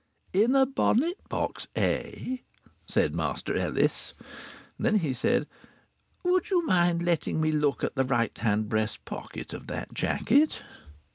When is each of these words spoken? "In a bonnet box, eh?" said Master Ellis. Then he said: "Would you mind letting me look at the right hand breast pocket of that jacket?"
"In 0.33 0.55
a 0.55 0.65
bonnet 0.65 1.19
box, 1.29 1.67
eh?" 1.75 2.37
said 2.87 3.13
Master 3.13 3.55
Ellis. 3.55 4.15
Then 4.79 4.95
he 4.95 5.13
said: 5.13 5.45
"Would 6.23 6.49
you 6.49 6.65
mind 6.65 7.05
letting 7.05 7.39
me 7.39 7.51
look 7.51 7.83
at 7.83 7.93
the 7.93 8.03
right 8.03 8.35
hand 8.39 8.67
breast 8.67 9.05
pocket 9.05 9.53
of 9.53 9.67
that 9.67 9.93
jacket?" 9.93 10.63